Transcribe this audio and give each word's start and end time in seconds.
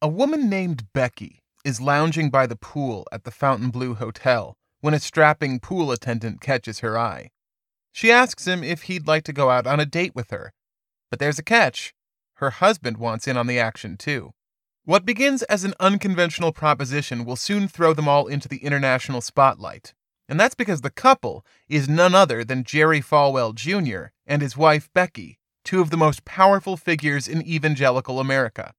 A 0.00 0.06
woman 0.06 0.48
named 0.48 0.84
Becki 0.94 1.40
is 1.64 1.80
lounging 1.80 2.30
by 2.30 2.46
the 2.46 2.54
pool 2.54 3.04
at 3.10 3.24
the 3.24 3.32
Fontainebleau 3.32 3.94
Hotel 3.94 4.56
when 4.80 4.94
a 4.94 5.00
strapping 5.00 5.58
pool 5.58 5.90
attendant 5.90 6.40
catches 6.40 6.78
her 6.80 6.96
eye. 6.96 7.30
She 7.90 8.12
asks 8.12 8.46
him 8.46 8.62
if 8.62 8.82
he'd 8.82 9.08
like 9.08 9.24
to 9.24 9.32
go 9.32 9.50
out 9.50 9.66
on 9.66 9.80
a 9.80 9.84
date 9.84 10.14
with 10.14 10.30
her. 10.30 10.52
But 11.10 11.18
there's 11.18 11.40
a 11.40 11.42
catch 11.42 11.94
her 12.34 12.50
husband 12.50 12.98
wants 12.98 13.26
in 13.26 13.36
on 13.36 13.48
the 13.48 13.58
action, 13.58 13.96
too. 13.96 14.30
What 14.84 15.04
begins 15.04 15.42
as 15.44 15.64
an 15.64 15.74
unconventional 15.80 16.52
proposition 16.52 17.24
will 17.24 17.34
soon 17.34 17.66
throw 17.66 17.92
them 17.92 18.06
all 18.06 18.28
into 18.28 18.46
the 18.46 18.58
international 18.58 19.20
spotlight. 19.20 19.94
And 20.28 20.38
that's 20.38 20.54
because 20.54 20.82
the 20.82 20.90
couple 20.90 21.44
is 21.68 21.88
none 21.88 22.14
other 22.14 22.44
than 22.44 22.62
Jerry 22.62 23.00
Falwell 23.00 23.52
Jr. 23.52 24.12
and 24.24 24.42
his 24.42 24.56
wife 24.56 24.88
Becki, 24.94 25.38
two 25.64 25.80
of 25.80 25.90
the 25.90 25.96
most 25.96 26.24
powerful 26.24 26.76
figures 26.76 27.26
in 27.26 27.42
evangelical 27.44 28.20
America. 28.20 28.74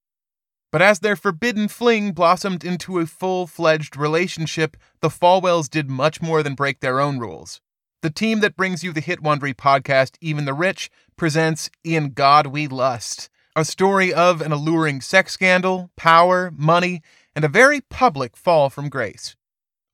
But 0.72 0.82
as 0.84 1.00
their 1.00 1.16
forbidden 1.16 1.68
fling 1.68 2.12
blossomed 2.12 2.64
into 2.64 3.00
a 3.00 3.08
full 3.08 3.48
fledged 3.48 3.98
relationship, 3.98 4.78
the 5.02 5.10
Falwells 5.10 5.68
did 5.68 5.90
much 5.90 6.22
more 6.22 6.44
than 6.44 6.54
break 6.54 6.80
their 6.80 7.00
own 7.00 7.18
rules. 7.18 7.60
The 8.02 8.12
team 8.12 8.40
that 8.42 8.56
brings 8.56 8.84
you 8.84 8.94
the 8.94 9.02
hit 9.02 9.22
Wondery 9.22 9.56
podcast, 9.56 10.16
Even 10.22 10.46
the 10.46 10.54
Rich, 10.54 10.92
presents 11.18 11.70
In 11.84 12.12
God 12.12 12.48
We 12.48 12.68
Lust, 12.68 13.30
a 13.56 13.66
story 13.66 14.14
of 14.14 14.42
an 14.42 14.52
alluring 14.52 15.02
sex 15.02 15.34
scandal, 15.34 15.90
power, 15.98 16.52
money, 16.56 17.02
and 17.36 17.44
a 17.44 17.50
very 17.50 17.82
public 17.82 18.38
fall 18.38 18.70
from 18.70 18.90
grace. 18.90 19.36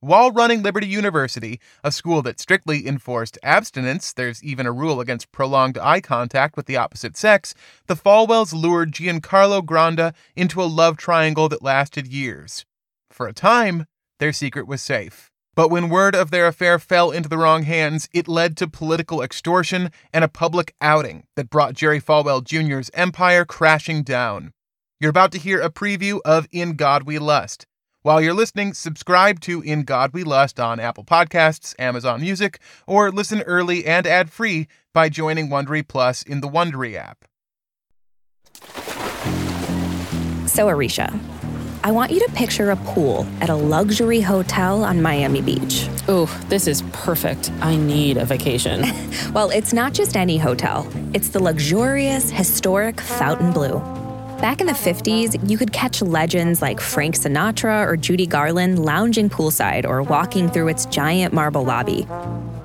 While 0.00 0.30
running 0.30 0.62
Liberty 0.62 0.86
University, 0.86 1.58
a 1.82 1.90
school 1.90 2.20
that 2.22 2.38
strictly 2.38 2.86
enforced 2.86 3.38
abstinence, 3.42 4.12
there's 4.12 4.44
even 4.44 4.66
a 4.66 4.72
rule 4.72 5.00
against 5.00 5.32
prolonged 5.32 5.78
eye 5.78 6.02
contact 6.02 6.54
with 6.54 6.66
the 6.66 6.76
opposite 6.76 7.16
sex, 7.16 7.54
the 7.86 7.96
Falwells 7.96 8.52
lured 8.52 8.92
Giancarlo 8.92 9.62
Granda 9.62 10.12
into 10.36 10.62
a 10.62 10.64
love 10.64 10.98
triangle 10.98 11.48
that 11.48 11.62
lasted 11.62 12.06
years. 12.06 12.66
For 13.10 13.26
a 13.26 13.32
time, 13.32 13.86
their 14.18 14.34
secret 14.34 14.66
was 14.66 14.82
safe. 14.82 15.30
But 15.54 15.70
when 15.70 15.88
word 15.88 16.14
of 16.14 16.30
their 16.30 16.46
affair 16.46 16.78
fell 16.78 17.10
into 17.10 17.30
the 17.30 17.38
wrong 17.38 17.62
hands, 17.62 18.10
it 18.12 18.28
led 18.28 18.58
to 18.58 18.68
political 18.68 19.22
extortion 19.22 19.90
and 20.12 20.22
a 20.22 20.28
public 20.28 20.74
outing 20.82 21.24
that 21.36 21.48
brought 21.48 21.72
Jerry 21.72 22.02
Falwell 22.02 22.44
Jr.'s 22.44 22.90
empire 22.92 23.46
crashing 23.46 24.02
down. 24.02 24.52
You're 25.00 25.10
about 25.10 25.32
to 25.32 25.38
hear 25.38 25.62
a 25.62 25.70
preview 25.70 26.20
of 26.26 26.46
In 26.52 26.74
God 26.76 27.04
We 27.04 27.18
Lust. 27.18 27.66
While 28.06 28.20
you're 28.20 28.34
listening, 28.34 28.72
subscribe 28.72 29.40
to 29.40 29.62
In 29.62 29.82
God 29.82 30.12
We 30.12 30.22
Lust 30.22 30.60
on 30.60 30.78
Apple 30.78 31.02
Podcasts, 31.02 31.74
Amazon 31.76 32.20
Music, 32.20 32.60
or 32.86 33.10
listen 33.10 33.42
early 33.42 33.84
and 33.84 34.06
ad-free 34.06 34.68
by 34.94 35.08
joining 35.08 35.48
Wondery 35.48 35.82
Plus 35.82 36.22
in 36.22 36.40
the 36.40 36.46
Wondery 36.46 36.94
app. 36.94 37.24
So, 40.48 40.68
Aricia, 40.68 41.18
I 41.82 41.90
want 41.90 42.12
you 42.12 42.20
to 42.20 42.32
picture 42.32 42.70
a 42.70 42.76
pool 42.76 43.26
at 43.40 43.48
a 43.48 43.56
luxury 43.56 44.20
hotel 44.20 44.84
on 44.84 45.02
Miami 45.02 45.42
Beach. 45.42 45.88
Ooh, 46.08 46.28
this 46.46 46.68
is 46.68 46.82
perfect. 46.92 47.50
I 47.60 47.74
need 47.74 48.18
a 48.18 48.24
vacation. 48.24 48.82
well, 49.32 49.50
it's 49.50 49.72
not 49.72 49.94
just 49.94 50.16
any 50.16 50.38
hotel, 50.38 50.88
it's 51.12 51.30
the 51.30 51.42
luxurious, 51.42 52.30
historic 52.30 53.00
Fontainebleau. 53.00 54.05
Back 54.38 54.60
in 54.60 54.66
the 54.66 54.74
50s, 54.74 55.48
you 55.48 55.56
could 55.56 55.72
catch 55.72 56.02
legends 56.02 56.60
like 56.60 56.78
Frank 56.78 57.14
Sinatra 57.14 57.86
or 57.86 57.96
Judy 57.96 58.26
Garland 58.26 58.84
lounging 58.84 59.30
poolside 59.30 59.86
or 59.86 60.02
walking 60.02 60.50
through 60.50 60.68
its 60.68 60.84
giant 60.86 61.32
marble 61.32 61.64
lobby. 61.64 62.06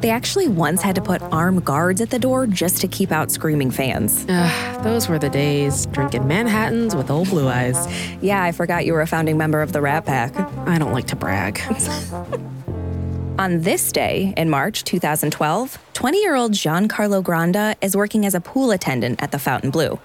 They 0.01 0.09
actually 0.09 0.49
once 0.49 0.81
had 0.81 0.95
to 0.95 1.01
put 1.01 1.21
armed 1.21 1.63
guards 1.63 2.01
at 2.01 2.09
the 2.09 2.19
door 2.19 2.45
just 2.45 2.81
to 2.81 2.89
keep 2.89 3.09
out 3.11 3.31
screaming 3.31 3.71
fans. 3.71 4.25
Ugh, 4.27 4.83
those 4.83 5.07
were 5.07 5.17
the 5.17 5.29
days, 5.29 5.85
drinking 5.87 6.27
Manhattans 6.27 6.93
with 6.93 7.09
old 7.09 7.29
blue 7.29 7.47
eyes. 7.47 7.77
Yeah, 8.21 8.43
I 8.43 8.51
forgot 8.51 8.85
you 8.85 8.91
were 8.91 9.01
a 9.01 9.07
founding 9.07 9.37
member 9.37 9.61
of 9.61 9.71
the 9.71 9.79
Rat 9.79 10.05
Pack. 10.05 10.37
I 10.67 10.77
don't 10.77 10.91
like 10.91 11.07
to 11.07 11.15
brag. 11.15 11.61
On 13.39 13.61
this 13.61 13.93
day, 13.93 14.33
in 14.35 14.49
March 14.49 14.83
2012, 14.83 15.77
20 15.93 16.21
year 16.21 16.35
old 16.35 16.51
Giancarlo 16.51 17.23
Granda 17.23 17.75
is 17.81 17.95
working 17.95 18.25
as 18.25 18.35
a 18.35 18.41
pool 18.41 18.71
attendant 18.71 19.23
at 19.23 19.31
the 19.31 19.39
Fontainebleau. 19.39 19.99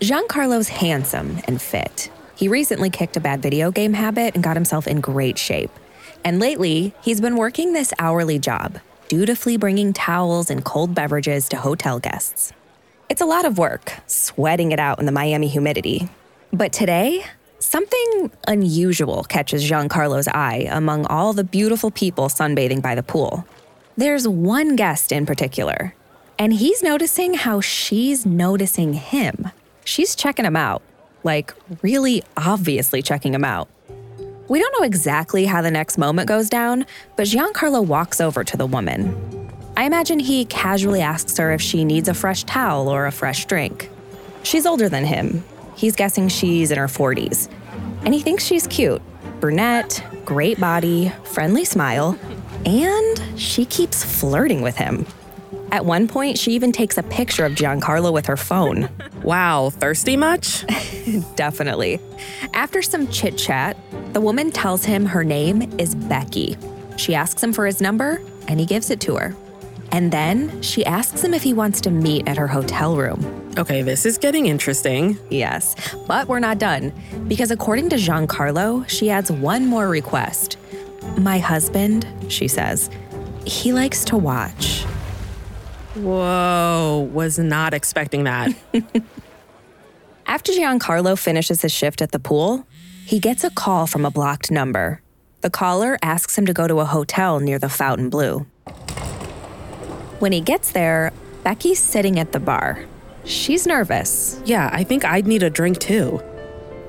Giancarlo's 0.00 0.68
handsome 0.68 1.38
and 1.48 1.60
fit. 1.60 2.08
He 2.36 2.46
recently 2.46 2.88
kicked 2.88 3.16
a 3.16 3.20
bad 3.20 3.42
video 3.42 3.72
game 3.72 3.94
habit 3.94 4.36
and 4.36 4.44
got 4.44 4.56
himself 4.56 4.86
in 4.86 5.00
great 5.00 5.36
shape. 5.38 5.72
And 6.24 6.38
lately, 6.38 6.94
he's 7.02 7.20
been 7.20 7.34
working 7.34 7.72
this 7.72 7.92
hourly 7.98 8.38
job, 8.38 8.78
dutifully 9.08 9.56
bringing 9.56 9.92
towels 9.92 10.50
and 10.50 10.64
cold 10.64 10.94
beverages 10.94 11.48
to 11.48 11.56
hotel 11.56 11.98
guests. 11.98 12.52
It's 13.08 13.20
a 13.20 13.26
lot 13.26 13.44
of 13.44 13.58
work, 13.58 13.94
sweating 14.06 14.70
it 14.70 14.78
out 14.78 15.00
in 15.00 15.06
the 15.06 15.12
Miami 15.12 15.48
humidity. 15.48 16.08
But 16.52 16.72
today, 16.72 17.24
something 17.58 18.30
unusual 18.46 19.24
catches 19.24 19.68
Giancarlo's 19.68 20.28
eye 20.28 20.68
among 20.70 21.06
all 21.06 21.32
the 21.32 21.42
beautiful 21.42 21.90
people 21.90 22.28
sunbathing 22.28 22.80
by 22.80 22.94
the 22.94 23.02
pool. 23.02 23.48
There's 23.96 24.28
one 24.28 24.76
guest 24.76 25.10
in 25.10 25.26
particular, 25.26 25.94
and 26.38 26.52
he's 26.52 26.84
noticing 26.84 27.34
how 27.34 27.60
she's 27.60 28.24
noticing 28.24 28.92
him. 28.92 29.50
She's 29.88 30.14
checking 30.14 30.44
him 30.44 30.54
out, 30.54 30.82
like 31.24 31.54
really 31.80 32.22
obviously 32.36 33.00
checking 33.00 33.32
him 33.32 33.42
out. 33.42 33.70
We 34.46 34.60
don't 34.60 34.74
know 34.78 34.84
exactly 34.84 35.46
how 35.46 35.62
the 35.62 35.70
next 35.70 35.96
moment 35.96 36.28
goes 36.28 36.50
down, 36.50 36.84
but 37.16 37.26
Giancarlo 37.26 37.82
walks 37.82 38.20
over 38.20 38.44
to 38.44 38.56
the 38.58 38.66
woman. 38.66 39.50
I 39.78 39.84
imagine 39.84 40.18
he 40.18 40.44
casually 40.44 41.00
asks 41.00 41.38
her 41.38 41.52
if 41.52 41.62
she 41.62 41.86
needs 41.86 42.06
a 42.06 42.12
fresh 42.12 42.44
towel 42.44 42.86
or 42.88 43.06
a 43.06 43.10
fresh 43.10 43.46
drink. 43.46 43.88
She's 44.42 44.66
older 44.66 44.90
than 44.90 45.06
him. 45.06 45.42
He's 45.74 45.96
guessing 45.96 46.28
she's 46.28 46.70
in 46.70 46.76
her 46.76 46.86
40s. 46.86 47.48
And 48.04 48.12
he 48.12 48.20
thinks 48.20 48.44
she's 48.44 48.66
cute 48.66 49.00
brunette, 49.40 50.04
great 50.26 50.60
body, 50.60 51.10
friendly 51.24 51.64
smile, 51.64 52.18
and 52.66 53.40
she 53.40 53.64
keeps 53.64 54.04
flirting 54.04 54.60
with 54.60 54.76
him. 54.76 55.06
At 55.70 55.84
one 55.84 56.08
point, 56.08 56.38
she 56.38 56.52
even 56.52 56.72
takes 56.72 56.96
a 56.96 57.02
picture 57.02 57.44
of 57.44 57.52
Giancarlo 57.52 58.12
with 58.12 58.26
her 58.26 58.36
phone. 58.36 58.88
Wow, 59.22 59.70
thirsty 59.70 60.16
much? 60.16 60.64
Definitely. 61.36 62.00
After 62.54 62.80
some 62.80 63.08
chit 63.08 63.36
chat, 63.36 63.76
the 64.14 64.20
woman 64.20 64.50
tells 64.50 64.84
him 64.84 65.04
her 65.04 65.24
name 65.24 65.62
is 65.78 65.94
Becki. 65.94 66.56
She 66.98 67.14
asks 67.14 67.42
him 67.42 67.52
for 67.52 67.66
his 67.66 67.80
number, 67.80 68.22
and 68.48 68.58
he 68.58 68.66
gives 68.66 68.90
it 68.90 69.00
to 69.00 69.16
her. 69.16 69.36
And 69.92 70.12
then 70.12 70.62
she 70.62 70.84
asks 70.84 71.22
him 71.22 71.34
if 71.34 71.42
he 71.42 71.52
wants 71.52 71.80
to 71.82 71.90
meet 71.90 72.28
at 72.28 72.36
her 72.36 72.46
hotel 72.46 72.96
room. 72.96 73.52
Okay, 73.58 73.82
this 73.82 74.04
is 74.06 74.18
getting 74.18 74.46
interesting. 74.46 75.18
Yes, 75.30 75.74
but 76.06 76.28
we're 76.28 76.40
not 76.40 76.58
done. 76.58 76.92
Because 77.26 77.50
according 77.50 77.90
to 77.90 77.96
Giancarlo, 77.96 78.88
she 78.88 79.10
adds 79.10 79.30
one 79.30 79.66
more 79.66 79.88
request. 79.88 80.56
My 81.18 81.38
husband, 81.38 82.06
she 82.28 82.48
says, 82.48 82.90
he 83.44 83.72
likes 83.72 84.04
to 84.06 84.16
watch. 84.16 84.77
Whoa, 85.98 87.08
was 87.12 87.38
not 87.38 87.74
expecting 87.74 88.24
that. 88.24 88.54
After 90.26 90.52
Giancarlo 90.52 91.18
finishes 91.18 91.62
his 91.62 91.72
shift 91.72 92.02
at 92.02 92.12
the 92.12 92.18
pool, 92.18 92.66
he 93.04 93.18
gets 93.18 93.44
a 93.44 93.50
call 93.50 93.86
from 93.86 94.04
a 94.04 94.10
blocked 94.10 94.50
number. 94.50 95.00
The 95.40 95.50
caller 95.50 95.98
asks 96.02 96.36
him 96.36 96.46
to 96.46 96.52
go 96.52 96.68
to 96.68 96.80
a 96.80 96.84
hotel 96.84 97.40
near 97.40 97.58
the 97.58 97.68
Fontainebleau. 97.68 98.46
When 100.18 100.32
he 100.32 100.40
gets 100.40 100.72
there, 100.72 101.12
Becki's 101.44 101.78
sitting 101.78 102.18
at 102.18 102.32
the 102.32 102.40
bar. 102.40 102.84
She's 103.24 103.66
nervous. 103.66 104.40
Yeah, 104.44 104.68
I 104.72 104.84
think 104.84 105.04
I'd 105.04 105.26
need 105.26 105.42
a 105.42 105.50
drink 105.50 105.78
too. 105.78 106.22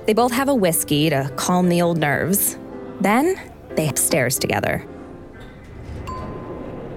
They 0.05 0.13
both 0.13 0.31
have 0.31 0.49
a 0.49 0.55
whiskey 0.55 1.09
to 1.09 1.31
calm 1.35 1.69
the 1.69 1.81
old 1.81 1.97
nerves. 1.97 2.57
Then 2.99 3.39
they 3.75 3.87
upstairs 3.87 4.39
together. 4.39 4.79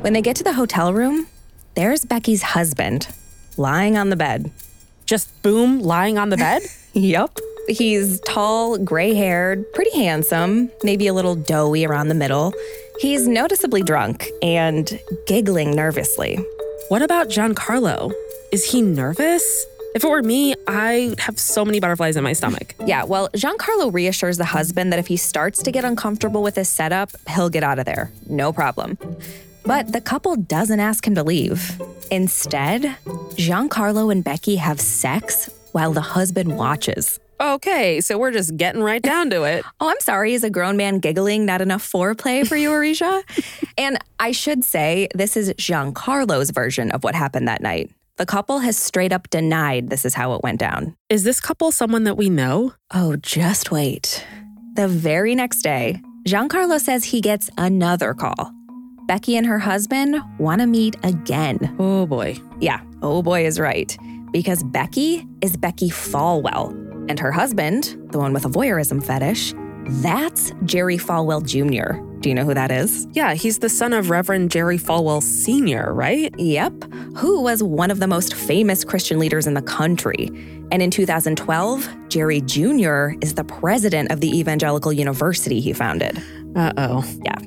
When 0.00 0.12
they 0.14 0.22
get 0.22 0.36
to 0.36 0.44
the 0.44 0.54
hotel 0.54 0.92
room, 0.92 1.28
there's 1.74 2.04
Becki's 2.04 2.42
husband 2.42 3.08
lying 3.56 3.96
on 3.96 4.10
the 4.10 4.16
bed. 4.16 4.50
Just 5.06 5.42
boom, 5.42 5.80
lying 5.80 6.18
on 6.18 6.28
the 6.30 6.36
bed? 6.36 6.62
yep. 6.92 7.38
He's 7.68 8.20
tall, 8.20 8.78
gray 8.78 9.14
haired, 9.14 9.70
pretty 9.72 9.96
handsome, 9.96 10.70
maybe 10.82 11.06
a 11.06 11.14
little 11.14 11.34
doughy 11.34 11.86
around 11.86 12.08
the 12.08 12.14
middle. 12.14 12.52
He's 13.00 13.26
noticeably 13.26 13.82
drunk 13.82 14.28
and 14.42 14.98
giggling 15.26 15.74
nervously. 15.74 16.38
What 16.88 17.02
about 17.02 17.28
Giancarlo? 17.28 18.12
Is 18.52 18.64
he 18.70 18.82
nervous? 18.82 19.66
If 19.94 20.04
it 20.04 20.08
were 20.08 20.22
me, 20.22 20.54
I 20.66 21.14
have 21.18 21.38
so 21.38 21.64
many 21.64 21.78
butterflies 21.78 22.16
in 22.16 22.24
my 22.24 22.32
stomach. 22.32 22.74
Yeah, 22.84 23.04
well, 23.04 23.28
Giancarlo 23.30 23.92
reassures 23.92 24.38
the 24.38 24.44
husband 24.44 24.92
that 24.92 24.98
if 24.98 25.06
he 25.06 25.16
starts 25.16 25.62
to 25.62 25.70
get 25.70 25.84
uncomfortable 25.84 26.42
with 26.42 26.56
his 26.56 26.68
setup, 26.68 27.10
he'll 27.28 27.48
get 27.48 27.62
out 27.62 27.78
of 27.78 27.84
there. 27.84 28.10
No 28.28 28.52
problem. 28.52 28.98
But 29.64 29.92
the 29.92 30.00
couple 30.00 30.36
doesn't 30.36 30.80
ask 30.80 31.06
him 31.06 31.14
to 31.14 31.22
leave. 31.22 31.80
Instead, 32.10 32.82
Giancarlo 33.36 34.10
and 34.10 34.24
Becki 34.24 34.56
have 34.58 34.80
sex 34.80 35.50
while 35.72 35.92
the 35.92 36.00
husband 36.00 36.56
watches. 36.56 37.18
Okay, 37.40 38.00
so 38.00 38.18
we're 38.18 38.30
just 38.30 38.56
getting 38.56 38.82
right 38.82 39.02
down 39.02 39.30
to 39.30 39.42
it. 39.42 39.64
oh, 39.80 39.88
I'm 39.88 40.00
sorry, 40.00 40.34
is 40.34 40.44
a 40.44 40.50
grown 40.50 40.76
man 40.76 41.00
giggling 41.00 41.44
not 41.44 41.60
enough 41.60 41.90
foreplay 41.90 42.46
for 42.46 42.56
you, 42.56 42.70
Aricia? 42.70 43.22
and 43.78 43.98
I 44.20 44.32
should 44.32 44.64
say, 44.64 45.08
this 45.14 45.36
is 45.36 45.52
Giancarlo's 45.54 46.50
version 46.50 46.92
of 46.92 47.02
what 47.02 47.14
happened 47.14 47.48
that 47.48 47.62
night. 47.62 47.90
The 48.16 48.26
couple 48.26 48.60
has 48.60 48.76
straight 48.76 49.12
up 49.12 49.30
denied 49.30 49.90
this 49.90 50.04
is 50.04 50.14
how 50.14 50.34
it 50.34 50.42
went 50.42 50.60
down. 50.60 50.94
Is 51.08 51.24
this 51.24 51.40
couple 51.40 51.72
someone 51.72 52.04
that 52.04 52.16
we 52.16 52.30
know? 52.30 52.74
Oh, 52.92 53.16
just 53.16 53.72
wait. 53.72 54.24
The 54.74 54.86
very 54.86 55.34
next 55.34 55.62
day, 55.62 56.00
Giancarlo 56.26 56.78
says 56.78 57.04
he 57.04 57.20
gets 57.20 57.50
another 57.58 58.14
call. 58.14 58.52
Becki 59.06 59.36
and 59.36 59.46
her 59.46 59.58
husband 59.58 60.22
want 60.38 60.60
to 60.60 60.66
meet 60.66 60.96
again. 61.02 61.74
Oh 61.78 62.06
boy. 62.06 62.36
Yeah, 62.60 62.80
oh 63.02 63.22
boy 63.22 63.44
is 63.46 63.58
right. 63.58 63.96
Because 64.30 64.62
Becki 64.62 65.26
is 65.42 65.56
Becki 65.56 65.90
Falwell, 65.90 66.70
and 67.08 67.18
her 67.18 67.32
husband, 67.32 67.96
the 68.10 68.18
one 68.18 68.32
with 68.32 68.44
a 68.44 68.48
voyeurism 68.48 69.04
fetish, 69.04 69.54
that's 70.02 70.52
Jerry 70.64 70.96
Falwell 70.96 71.44
Jr. 71.44 72.00
Do 72.22 72.28
you 72.28 72.36
know 72.36 72.44
who 72.44 72.54
that 72.54 72.70
is? 72.70 73.08
Yeah, 73.14 73.34
he's 73.34 73.58
the 73.58 73.68
son 73.68 73.92
of 73.92 74.08
Reverend 74.08 74.52
Jerry 74.52 74.78
Falwell 74.78 75.20
Sr., 75.20 75.92
right? 75.92 76.32
Yep, 76.38 76.84
who 77.16 77.42
was 77.42 77.64
one 77.64 77.90
of 77.90 77.98
the 77.98 78.06
most 78.06 78.34
famous 78.34 78.84
Christian 78.84 79.18
leaders 79.18 79.48
in 79.48 79.54
the 79.54 79.62
country. 79.62 80.28
And 80.70 80.80
in 80.80 80.92
2012, 80.92 81.88
Jerry 82.08 82.40
Jr. 82.42 83.14
is 83.20 83.34
the 83.34 83.42
president 83.44 84.12
of 84.12 84.20
the 84.20 84.38
Evangelical 84.38 84.92
University 84.92 85.60
he 85.60 85.72
founded. 85.72 86.22
Uh 86.54 86.72
oh. 86.76 87.04
Yeah. 87.24 87.38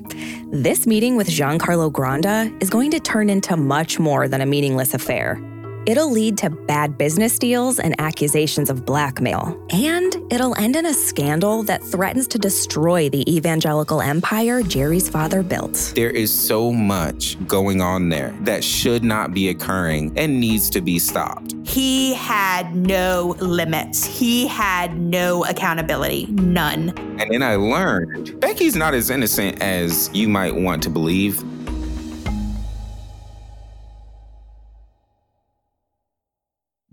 This 0.52 0.86
meeting 0.86 1.16
with 1.16 1.28
Giancarlo 1.28 1.90
Granda 1.90 2.54
is 2.62 2.68
going 2.68 2.90
to 2.90 3.00
turn 3.00 3.30
into 3.30 3.56
much 3.56 3.98
more 3.98 4.28
than 4.28 4.42
a 4.42 4.46
meaningless 4.46 4.92
affair. 4.92 5.40
It'll 5.86 6.10
lead 6.10 6.36
to 6.38 6.50
bad 6.50 6.98
business 6.98 7.38
deals 7.38 7.78
and 7.78 7.94
accusations 8.00 8.70
of 8.70 8.84
blackmail. 8.84 9.56
And 9.70 10.16
it'll 10.32 10.58
end 10.58 10.74
in 10.74 10.86
a 10.86 10.92
scandal 10.92 11.62
that 11.62 11.80
threatens 11.80 12.26
to 12.28 12.40
destroy 12.40 13.08
the 13.08 13.22
evangelical 13.32 14.00
empire 14.00 14.62
Jerry's 14.62 15.08
father 15.08 15.44
built. 15.44 15.92
There 15.94 16.10
is 16.10 16.36
so 16.36 16.72
much 16.72 17.36
going 17.46 17.80
on 17.80 18.08
there 18.08 18.36
that 18.40 18.64
should 18.64 19.04
not 19.04 19.32
be 19.32 19.48
occurring 19.50 20.12
and 20.18 20.40
needs 20.40 20.68
to 20.70 20.80
be 20.80 20.98
stopped. 20.98 21.54
He 21.64 22.14
had 22.14 22.74
no 22.74 23.36
limits, 23.38 24.04
he 24.04 24.48
had 24.48 24.98
no 24.98 25.44
accountability, 25.44 26.26
none. 26.30 26.90
And 27.20 27.30
then 27.30 27.44
I 27.44 27.54
learned 27.54 28.40
Becki's 28.40 28.74
not 28.74 28.92
as 28.92 29.08
innocent 29.08 29.62
as 29.62 30.10
you 30.12 30.28
might 30.28 30.56
want 30.56 30.82
to 30.82 30.90
believe. 30.90 31.44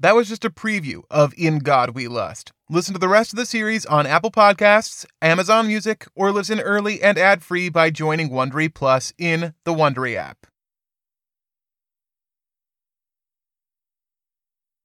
That 0.04 0.16
was 0.16 0.28
just 0.28 0.44
a 0.44 0.50
preview 0.50 1.04
of 1.10 1.34
In 1.38 1.60
God 1.60 1.92
We 1.92 2.10
Lust. 2.10 2.52
Listen 2.70 2.94
to 2.94 3.00
the 3.00 3.08
rest 3.08 3.32
of 3.32 3.38
the 3.38 3.46
series 3.46 3.86
on 3.86 4.06
Apple 4.06 4.32
Podcasts, 4.32 5.06
Amazon 5.22 5.66
Music, 5.66 6.06
or 6.14 6.30
listen 6.30 6.60
early 6.60 7.02
and 7.02 7.18
ad-free 7.18 7.70
by 7.70 7.90
joining 7.90 8.30
Wondery 8.30 8.74
Plus 8.74 9.14
in 9.18 9.54
the 9.64 9.74
Wondery 9.74 10.18
app. 10.18 10.46